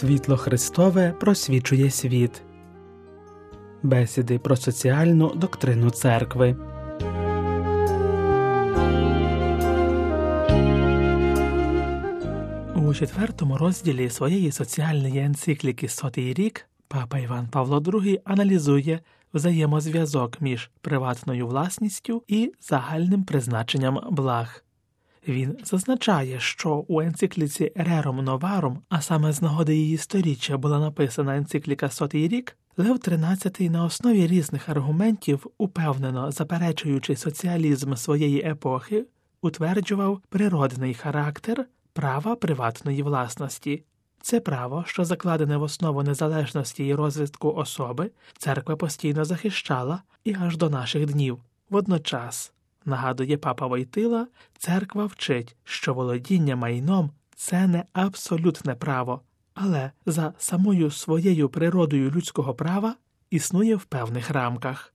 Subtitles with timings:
[0.00, 2.42] Світло Христове просвічує світ.
[3.82, 6.56] Бесіди про соціальну доктрину церкви.
[12.74, 19.00] У четвертому розділі своєї соціальної енцикліки Сотий рік папа Іван Павло II аналізує
[19.34, 24.64] взаємозв'язок між приватною власністю і загальним призначенням благ.
[25.28, 31.36] Він зазначає, що у енцикліці Рером Новарум, а саме з нагоди її сторіччя була написана
[31.36, 39.06] енцикліка Сотий рік, Лев XIII на основі різних аргументів, упевнено заперечуючи соціалізм своєї епохи,
[39.42, 43.84] утверджував природний характер права приватної власності.
[44.22, 50.56] Це право, що закладене в основу незалежності і розвитку особи, церква постійно захищала і аж
[50.56, 51.38] до наших днів.
[51.70, 52.52] Водночас,
[52.84, 54.26] нагадує папа Войтила,
[54.58, 59.20] церква вчить, що володіння майном це не абсолютне право,
[59.54, 62.94] але за самою своєю природою людського права
[63.30, 64.94] існує в певних рамках.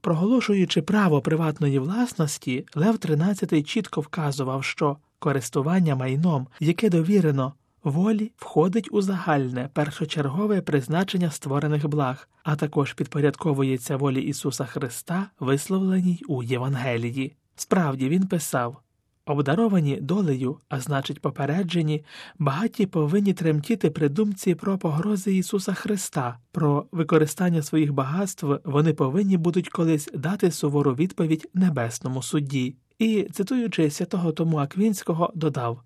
[0.00, 8.88] Проголошуючи право приватної власності, Лев XIII чітко вказував, що користування майном, яке довірено волі, входить
[8.92, 17.36] у загальне першочергове призначення створених благ, а також підпорядковується волі Ісуса Христа, висловленій у Євангелії.
[17.56, 18.82] Справді він писав
[19.26, 22.04] Обдаровані долею, а значить, попереджені,
[22.38, 29.36] багаті повинні тремтіти при думці про погрози Ісуса Христа, про використання своїх багатств вони повинні
[29.36, 32.76] будуть колись дати сувору відповідь небесному судді.
[32.98, 35.82] І, цитуючи святого Тому Аквінського, додав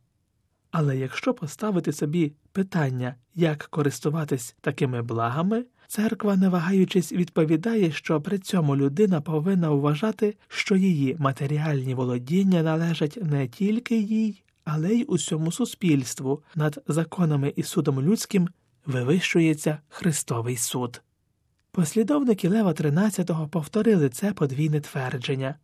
[0.78, 8.38] Але якщо поставити собі питання, як користуватись такими благами, церква, не вагаючись, відповідає, що при
[8.38, 15.52] цьому людина повинна вважати, що її матеріальні володіння належать не тільки їй, але й усьому
[15.52, 18.48] суспільству, над законами і судом людським
[18.86, 21.02] вивищується Христовий суд.
[21.72, 25.54] Послідовники Лева XIII повторили це подвійне твердження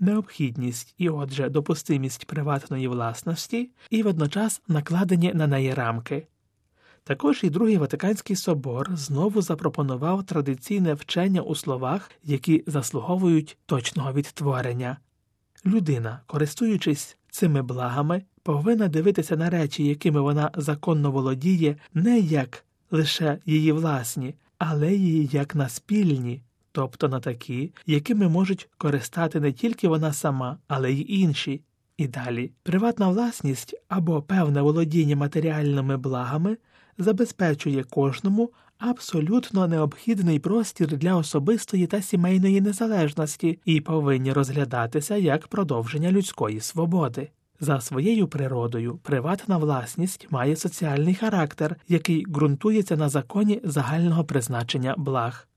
[0.00, 6.26] необхідність і, отже, допустимість приватної власності і водночас накладені на неї рамки.
[7.04, 14.96] Також і Другий Ватиканський собор знову запропонував традиційне вчення у словах, які заслуговують точного відтворення.
[15.66, 23.38] Людина, користуючись цими благами, повинна дивитися на речі, якими вона законно володіє, не як лише
[23.46, 26.42] її власні, але й як на спільні,
[26.72, 31.62] тобто на такі, якими можуть користати не тільки вона сама, але й інші.
[31.96, 36.56] І далі приватна власність або певне володіння матеріальними благами
[36.98, 46.12] забезпечує кожному абсолютно необхідний простір для особистої та сімейної незалежності і повинні розглядатися як продовження
[46.12, 47.30] людської свободи.
[47.60, 55.49] За своєю природою, приватна власність має соціальний характер, який ґрунтується на законі загального призначення благ.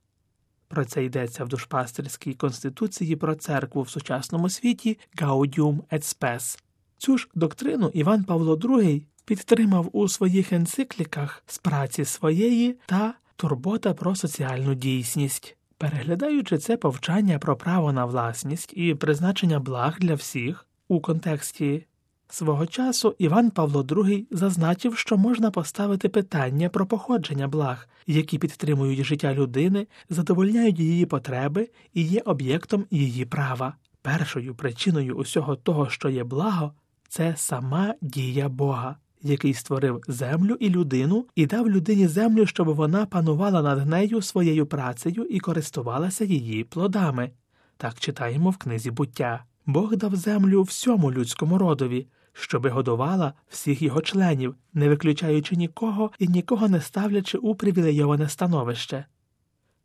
[0.74, 6.60] Про це йдеться в душпастерській конституції про церкву в сучасному світі Gaudium et Spes.
[6.98, 13.94] Цю ж доктрину Іван Павло II підтримав у своїх енцикліках з праці своєї та турбота
[13.94, 15.58] про соціальну дійсність.
[15.78, 21.86] Переглядаючи це повчання про право на власність і призначення благ для всіх у контексті
[22.34, 29.04] свого часу Іван Павло II зазначив, що можна поставити питання про походження благ, які підтримують
[29.04, 33.76] життя людини, задовольняють її потреби і є об'єктом її права.
[34.02, 36.74] Першою причиною усього того, що є благо,
[37.10, 43.06] це сама дія Бога який створив землю і людину, і дав людині землю, щоб вона
[43.06, 47.32] панувала над нею своєю працею і користувалася її плодами.
[47.78, 49.44] Так читаємо в книзі буття.
[49.66, 56.28] Бог дав землю всьому людському родові, щоби годувала всіх його членів, не виключаючи нікого і
[56.28, 59.06] нікого не ставлячи у привілейоване становище.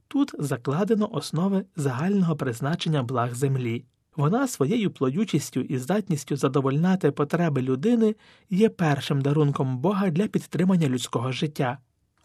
[0.08, 3.84] Тут закладено основи загального призначення благ землі.
[4.16, 8.14] Вона своєю плодючістю і здатністю задовольняти потреби людини
[8.50, 11.78] є першим дарунком Бога для підтримання людського життя.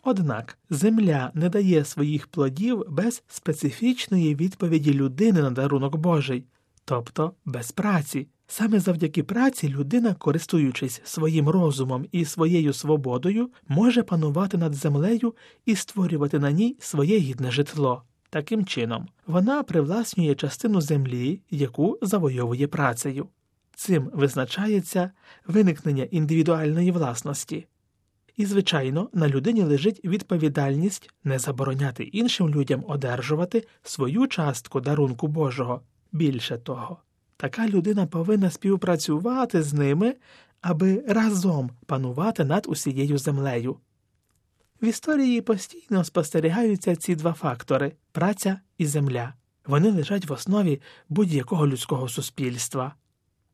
[0.04, 6.46] Однак земля не дає своїх плодів без специфічної відповіді людини на дарунок Божий,
[6.86, 8.28] тобто без праці.
[8.56, 15.36] Саме завдяки праці людина, користуючись своїм розумом і своєю свободою, може панувати над землею
[15.66, 18.04] і створювати на ній своє гідне житло.
[18.30, 23.28] Таким чином, вона привласнює частину землі, яку завойовує працею.
[23.76, 25.12] Цим визначається
[25.48, 27.68] виникнення індивідуальної власності.
[28.38, 35.82] І, звичайно, на людині лежить відповідальність не забороняти іншим людям одержувати свою частку дарунку Божого.
[36.12, 37.00] Більше того,
[37.44, 40.16] така людина повинна співпрацювати з ними,
[40.62, 43.78] аби разом панувати над усією землею.
[44.82, 49.34] В історії постійно спостерігаються ці два фактори праця і земля.
[49.66, 52.94] Вони лежать в основі будь-якого людського суспільства.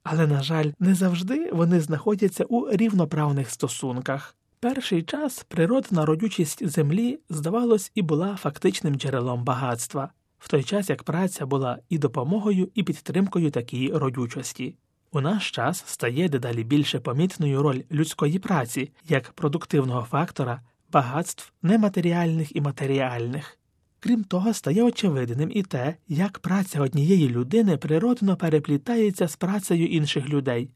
[0.03, 4.35] Але, на жаль, не завжди вони знаходяться у рівноправних стосунках.
[4.59, 10.09] Перший час природна родючість землі, здавалось, і була фактичним джерелом багатства,
[10.39, 14.75] в той час як праця була і допомогою, і підтримкою такій родючості.
[15.12, 22.56] У наш час стає дедалі більше помітною роль людської праці як продуктивного фактора багатств нематеріальних
[22.56, 23.59] і матеріальних.
[24.00, 30.30] Крім того, стає очевидним і те, як праця однієї людини природно переплітається з працею інших
[30.30, 30.69] людей.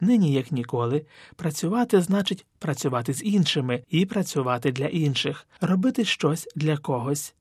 [0.00, 1.06] Нині, як ніколи,
[1.36, 7.34] працювати значить працювати з іншими і працювати для інших, робити щось для когось.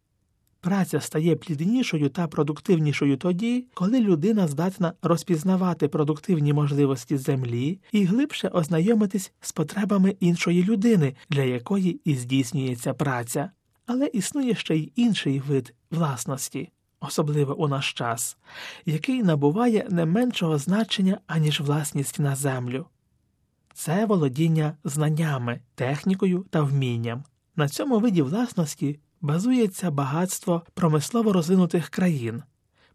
[0.62, 8.48] Праця стає пліднішою та продуктивнішою тоді, коли людина здатна розпізнавати продуктивні можливості землі і глибше
[8.48, 13.52] ознайомитись з потребами іншої людини, для якої і здійснюється праця.
[13.86, 16.70] Але існує ще й інший вид власності,
[17.00, 18.38] особливо у наш час,
[18.86, 22.86] який набуває не меншого значення, аніж власність на землю.
[23.74, 27.24] Це володіння знаннями, технікою та вмінням.
[27.56, 32.44] На цьому виді власності базується багатство промислово розвинутих країн,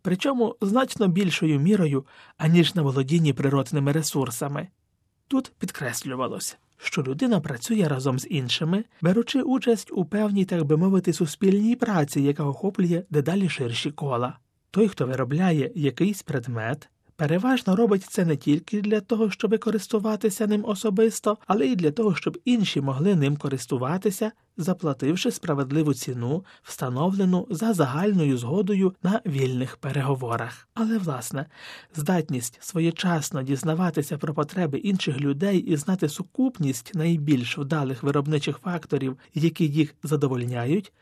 [0.02, 4.68] причому значно більшою мірою, аніж на володінні природними ресурсами.
[5.28, 11.12] Тут підкреслювалося, що людина працює разом з іншими, беручи участь у певній, так би мовити,
[11.12, 14.38] суспільній праці, яка охоплює дедалі ширші кола.
[14.70, 20.64] Той, хто виробляє якийсь предмет, переважно робить це не тільки для того, щоб користуватися ним
[20.64, 27.72] особисто, але й для того, щоб інші могли ним користуватися, заплативши справедливу ціну, встановлену за
[27.72, 30.68] загальною згодою на вільних переговорах.
[30.74, 31.46] Але, власне,
[31.94, 39.66] здатність своєчасно дізнаватися про потреби інших людей і знати сукупність найбільш вдалих виробничих факторів, які
[39.66, 40.92] їх задовольняють.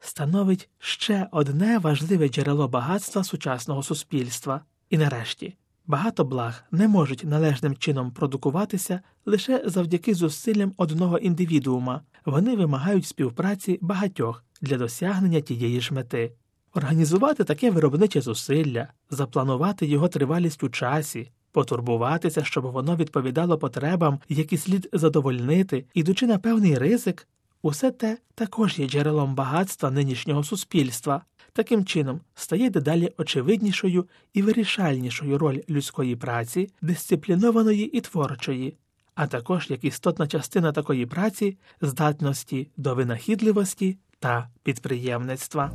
[0.00, 4.60] Становить ще одне важливе джерело багатства сучасного суспільства.
[4.94, 5.54] І нарешті
[5.86, 13.78] багато благ не можуть належним чином продукуватися лише завдяки зусиллям одного індивідуума, вони вимагають співпраці
[13.80, 16.32] багатьох для досягнення тієї ж мети.
[16.74, 24.56] Організувати таке виробниче зусилля, запланувати його тривалість у часі, потурбуватися, щоб воно відповідало потребам, які
[24.56, 27.28] слід задовольнити, ідучи на певний ризик,
[27.62, 31.22] усе те також є джерелом багатства нинішнього суспільства.
[31.56, 38.76] Таким чином стає дедалі очевиднішою і вирішальнішою роль людської праці, дисциплінованої і творчої,
[39.14, 45.70] а також як істотна частина такої праці здатності до винахідливості та підприємництва.